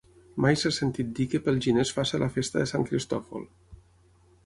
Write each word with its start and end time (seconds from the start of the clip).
Mai 0.45 0.55
s'ha 0.61 0.71
sentit 0.77 1.11
dir 1.19 1.27
que 1.35 1.43
pel 1.49 1.61
gener 1.67 1.85
es 1.85 1.93
faci 1.99 2.23
la 2.25 2.33
festa 2.39 2.63
de 2.65 2.71
Sant 2.75 2.91
Cristòfol. 2.91 3.49